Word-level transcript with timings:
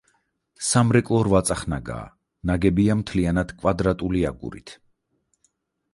სამრეკლო 0.67 1.19
რვაწახნაგაა, 1.27 2.07
ნაგებია 2.51 2.97
მთლიანად 3.03 3.53
კვადრატული 3.61 4.29
აგურით. 4.31 4.79